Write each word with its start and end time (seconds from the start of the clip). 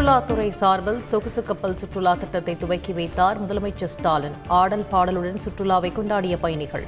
சுற்றுலாத்துறை 0.00 0.48
சார்பில் 0.48 1.00
சொகுசு 1.02 1.42
கப்பல் 1.42 1.76
சுற்றுலா 1.76 2.14
திட்டத்தை 2.14 2.56
துவக்கி 2.56 2.92
வைத்தார் 2.92 3.38
முதலமைச்சர் 3.42 3.90
ஸ்டாலின். 3.94 4.36
ஆடல் 4.48 4.84
பாடலுடன் 4.92 5.40
சுற்றுலாவை 5.44 5.90
கொண்டாடிய 5.96 6.36
பயணிகள். 6.40 6.86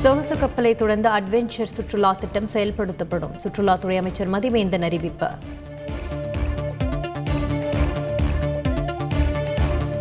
சொகுசு 0.00 0.38
கப்பலை 0.38 0.74
தொடர்ந்து 0.74 1.08
அட்வென்ச்சர் 1.08 1.74
சுற்றுலா 1.76 2.12
திட்டம் 2.12 2.50
செயல்படுத்தப்படும். 2.52 3.34
சுற்றுலாத்துறை 3.44 3.98
அமைச்சர் 3.98 4.30
மதிவேந்தன் 4.30 4.82
அறிவிப்பு. 4.82 5.30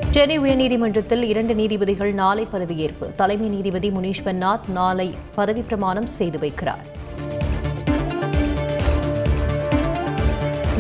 சென்னை 0.09 0.39
உயர்நீதிமன்றத்தில் 0.39 1.21
இரண்டு 1.21 1.55
நீதிபதிகள் 1.55 2.13
நாளை 2.13 2.47
பதவியேற்பு. 2.53 3.15
தலைமை 3.15 3.47
நீதிபதி 3.47 3.89
முனீஷ் 3.89 4.23
பன்னாத் 4.23 4.67
நாளை 4.67 5.15
பதவி 5.35 5.61
பிரமாணம் 5.61 6.05
செய்து 6.05 6.37
வைக்கிறார். 6.37 6.83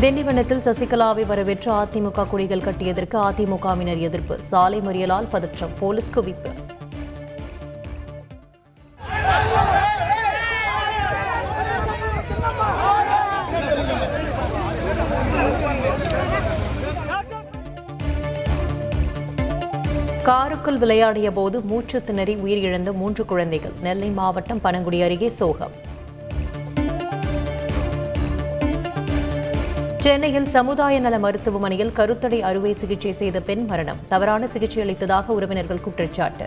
திண்டிவனத்தில் 0.01 0.63
சசிகலாவை 0.67 1.25
வரவேற்று 1.25 1.71
அதிமுக 1.71 2.29
கொடிகள் 2.29 2.59
கட்டியதற்கு 2.59 3.17
அதிமுகவினர் 3.17 3.99
எதிர்ப்பு. 3.99 4.39
சாலை 4.39 4.79
மறியலால் 4.79 5.29
பதற்றம். 5.29 5.69
போலீஸ் 5.79 6.11
குவிப்பு. 6.15 6.51
காருக்குள் 20.27 20.77
விளையாடிய 20.77 21.31
போது 21.31 21.61
மூச்சு 21.61 22.03
திணறி 22.03 22.35
உயிரிழந்த 22.35 22.93
மூன்று 22.93 23.25
குழந்தைகள் 23.25 23.71
நெல்லை 23.81 24.09
மாவட்டம் 24.09 24.59
பனங்குடி 24.63 25.03
அருகே 25.03 25.29
சோகம். 25.29 25.71
சென்னையில் 29.97 30.47
சமுதாய 30.47 30.99
நல 30.99 31.19
மருத்துவமனையில் 31.19 31.91
கருத்தடை 31.95 32.39
அறுவை 32.39 32.73
சிகிச்சை 32.73 33.11
செய்த 33.11 33.41
பெண் 33.41 33.65
மரணம். 33.65 33.97
தவறான 34.07 34.47
சிகிச்சை 34.47 34.83
அளித்ததாக 34.83 35.33
உறவினர்கள் 35.33 35.81
குற்றச்சாட்டு. 35.81 36.45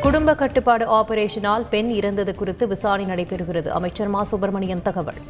குடும்ப 0.00 0.34
கட்டுப்பாடு 0.34 0.92
ஆபரேஷனால் 0.94 1.64
பெண் 1.70 1.90
இறந்தது 1.90 2.34
குறித்து 2.34 2.66
விசாரணை 2.66 3.14
நடைபெறுகிறது. 3.14 3.68
அமைச்சர் 3.68 4.08
மா. 4.08 4.22
சுப்பிரமணியன் 4.22 4.82
தகவல். 4.82 5.20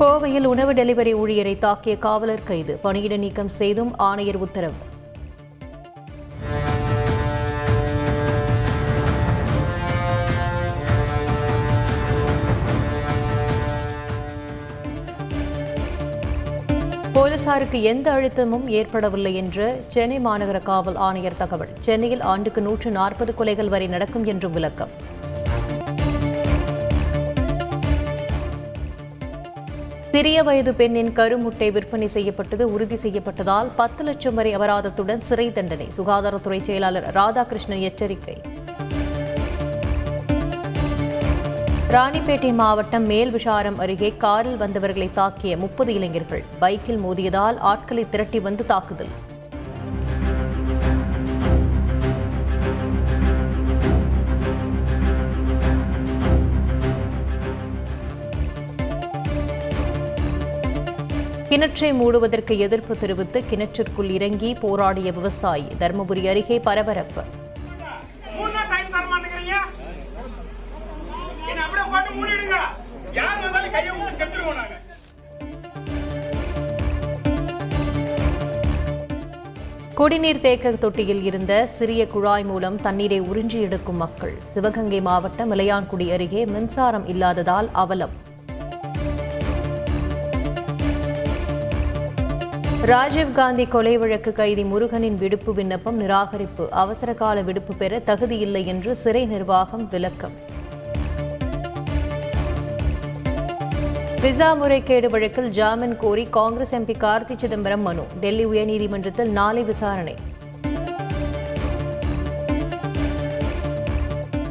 கோவையில் 0.00 0.44
உணவு 0.44 0.72
டெலிவரி 0.72 1.12
ஊழியரை 1.22 1.52
தாக்கிய 1.58 1.98
காவலர் 1.98 2.42
கைது. 2.44 2.78
பணியிட 2.82 3.16
நீக்கம் 3.16 3.48
செய்தும் 3.48 3.96
ஆணையர் 3.96 4.36
உத்தரவு. 4.36 4.72
போலீசாருக்கு 17.12 17.82
எந்த 17.82 18.10
அழுத்தமும் 18.12 18.66
ஏற்படவில்லை 18.66 19.34
என்று 19.34 19.84
சென்னை 19.88 20.18
மாநகர 20.18 20.62
காவல் 20.62 20.94
ஆணையர் 20.94 21.36
தகவல். 21.36 21.68
சென்னையில் 21.80 22.20
ஆண்டுக்கு 22.20 22.60
நூற்று 22.60 22.90
நாற்பது 22.90 23.34
கொலைகள் 23.38 23.68
வரை 23.68 23.86
நடக்கும் 23.86 24.24
என்றும் 24.24 24.52
விளக்கம். 24.52 25.12
சிறிய 30.14 30.42
வயது 30.42 30.74
பெண்ணின் 30.74 31.10
கருமுட்டை 31.10 31.72
விற்பனை 31.72 32.08
செய்யப்பட்டது 32.08 32.72
உறுதி 32.72 32.94
செய்யப்பட்டதால் 32.94 33.70
பத்து 33.76 34.04
லட்சம் 34.04 34.34
வரை 34.34 34.56
அபராதத்துடன் 34.56 35.20
சிறை 35.20 35.52
தண்டனை. 35.52 35.88
சுகாதாரத்துறை 35.96 36.62
செயலாளர் 36.62 37.14
ராதாகிருஷ்ணன் 37.14 37.80
எச்சரிக்கை. 37.80 38.40
ராணிப்பேட்டை 41.88 42.54
மாவட்டம் 42.54 43.10
மேல்விஷாரம் 43.10 43.78
அருகே 43.78 44.14
காரில் 44.16 44.56
வந்தவர்களை 44.56 45.10
தாக்கிய 45.14 45.56
முப்பது 45.56 45.94
இளைஞர்கள். 45.94 46.44
பைக்கில் 46.58 46.98
மோதியதால் 46.98 47.58
ஆட்களை 47.58 48.06
திரட்டி 48.10 48.40
வந்து 48.40 48.66
தாக்குதல். 48.66 49.08
கிணற்றை 61.54 61.88
மூடுவதற்கு 61.98 62.58
எதிர்ப்பு 62.58 62.98
தெரிவித்து 62.98 63.44
கிணற்றிற்குள் 63.50 64.08
இறங்கி 64.10 64.54
போராடிய 64.54 65.12
விவசாயி 65.12 65.66
தருமபுரி 65.80 66.28
அருகே 66.28 66.58
பரபரப்பு. 66.58 67.22
குடிநீர் 79.94 80.40
தேக்க 80.40 80.72
தொட்டியில் 80.72 81.22
இருந்த 81.22 81.66
சிறிய 81.66 82.06
குழாய் 82.06 82.44
மூலம் 82.44 82.80
தண்ணீரை 82.80 83.20
உறிஞ்சி 83.20 83.60
எடுக்கும் 83.60 83.96
மக்கள். 83.96 84.36
சிவகங்கை 84.46 85.00
மாவட்டம் 85.00 85.52
இளையான்குடி 85.52 86.12
அருகே 86.12 86.44
மின்சாரம் 86.44 87.08
இல்லாததால் 87.08 87.70
அவலம். 87.72 88.32
ராஜீவ்காந்தி 92.90 93.68
கொலை 93.68 93.98
வழக்கு 93.98 94.32
கைதி 94.32 94.64
முருகனின் 94.64 95.14
விடுப்பு 95.14 95.54
விண்ணப்பம் 95.54 96.00
நிராகரிப்பு. 96.00 96.64
அவசர 96.70 97.12
கால 97.12 97.40
விடுப்பு 97.40 97.74
பெற 97.74 98.00
தகுதியில்லை 98.06 98.64
என்று 98.64 98.96
சிறை 98.96 99.26
நிர்வாகம் 99.26 99.88
விளக்கம். 99.88 100.34
விசா 104.20 104.52
முறைகேடு 104.52 105.10
வழக்கில் 105.10 105.48
ஜாமீன் 105.48 105.96
கோரி 105.96 106.26
காங்கிரஸ் 106.30 106.74
எம்பி 106.74 106.96
கார்த்தி 106.98 107.36
சிதம்பரம் 107.36 107.82
மனு. 107.82 108.04
டெல்லி 108.20 108.46
உயர்நீதிமன்றத்தில் 108.46 109.32
நாளை 109.38 109.62
விசாரணை. 109.62 110.14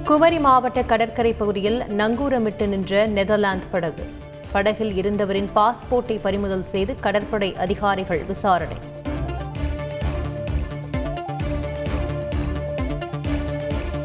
குமரி 0.04 0.40
மாவட்ட 0.40 0.84
கடற்கரை 0.84 1.34
பகுதியில் 1.34 1.80
நங்கூரமிட்டு 1.80 2.68
நின்ற 2.68 3.08
நெதர்லாந்து 3.08 3.66
படகு. 3.72 4.22
படகில் 4.54 5.02
இருந்தவரின் 5.02 5.50
பாஸ்போர்ட்டை 5.56 6.20
பறிமுதல் 6.22 6.64
செய்து 6.64 6.96
கடற்படை 7.00 7.56
அதிகாரிகள் 7.56 8.24
விசாரணை. 8.24 8.76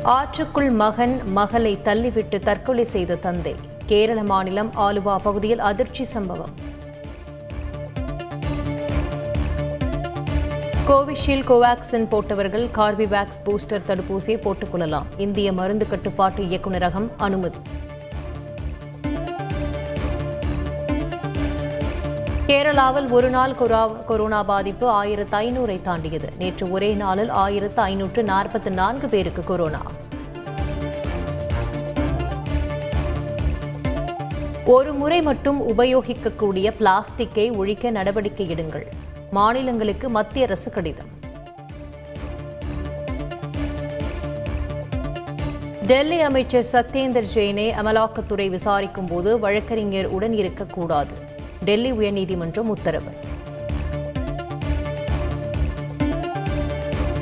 ஆற்றுக்குள் 0.05 0.71
மகன் 0.71 1.21
மகளை 1.25 1.79
தள்ளிவிட்டு 1.85 2.39
தற்கொலை 2.39 2.85
செய்த 2.85 3.15
தந்தை. 3.15 3.55
கேரள 3.87 4.23
மாநிலம் 4.23 4.71
ஆலுவா 4.77 5.17
பகுதியில் 5.17 5.59
அதிர்ச்சி 5.59 6.05
சம்பவம். 6.05 6.51
கோவிஷீல்டு 10.89 11.45
கோவாக்சின் 11.47 12.09
போட்டவர்கள் 12.09 12.69
கார்பிவேக்ஸ் 12.75 13.41
பூஸ்டர் 13.45 13.83
தடுப்பூசியை 13.89 14.37
போட்டுக் 14.37 14.71
கொள்ளலாம். 14.71 15.07
இந்திய 15.17 15.53
மருந்து 15.53 15.87
கட்டுப்பாட்டு 15.87 16.43
இயக்குநரகம் 16.43 17.11
அனுமதி. 17.17 17.59
கேரளாவில் 22.49 23.09
ஒரு 23.11 23.29
நாள் 23.31 23.55
கொரோனா 24.07 24.43
பாதிப்பு 24.43 24.87
ஆயிரத்து 24.89 25.39
ஐநூறை 25.39 25.83
தாண்டியது. 25.83 26.29
நேற்று 26.39 26.71
ஒரே 26.71 26.89
நாளில் 26.93 27.29
ஆயிரத்து 27.29 27.81
ஐநூற்று 27.83 28.23
நாற்பத்தி 28.23 28.71
நான்கு 28.71 29.09
பேருக்கு 29.09 29.43
கொரோனா. 29.45 29.83
ஒரு 34.65 34.93
முறை 34.95 35.23
மட்டும் 35.23 35.79
உபயோகிக்கக்கூடிய 35.79 36.73
பிளாஸ்டிக்கை 36.79 37.57
ஒழிக்க 37.57 37.91
நடவடிக்கை 37.91 38.47
எடுங்கள். 38.55 38.87
மாநிலங்களுக்கு 39.31 40.09
மத்திய 40.09 40.47
அரசு 40.47 40.71
கடிதம். 40.71 41.13
டெல்லி 45.87 46.21
அமைச்சர் 46.21 46.69
சத்யேந்தர் 46.73 47.31
ஜெயினை 47.35 47.71
அமலாக்கத்துறை 47.83 48.49
விசாரிக்கும் 48.49 49.07
போது 49.07 49.39
வழக்கறிஞர் 49.39 50.07
உடன் 50.07 50.33
இருக்கக்கூடாது. 50.33 51.37
டெல்லி 51.65 51.93
உயர்நீதிமன்றம் 51.93 52.73
உத்தரவு. 52.75 53.11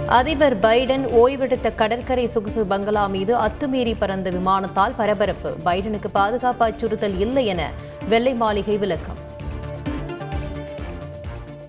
அதிபர் 0.06 0.61
பைடன் 0.61 1.05
ஓய்வெடுத்த 1.06 1.75
கடற்கரை 1.75 2.29
சொகுசு 2.29 2.67
பங்களா 2.67 3.06
மீது 3.06 3.37
அத்துமீறி 3.37 3.94
பறந்த 3.99 4.31
விமானத்தால் 4.31 4.94
பரபரப்பு. 4.97 5.56
பைடனுக்கு 5.65 6.09
பாதுகாப்பு 6.12 6.65
அச்சுறுத்தல் 6.65 7.19
இல்லை 7.19 7.47
என 7.47 7.71
வெள்ளை 8.09 8.35
மாளிகை 8.35 8.79
விளக்கம். 8.79 9.25